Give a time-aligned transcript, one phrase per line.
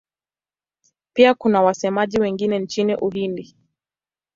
[1.13, 3.55] Pia kuna wasemaji wengine nchini Uhindi.